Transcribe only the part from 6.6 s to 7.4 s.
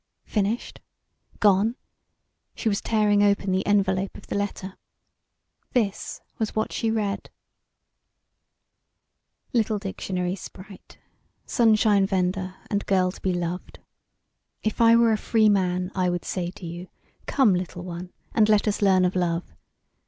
she read: